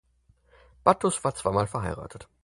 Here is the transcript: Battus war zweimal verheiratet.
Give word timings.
Battus 0.83 1.23
war 1.23 1.35
zweimal 1.35 1.67
verheiratet. 1.67 2.27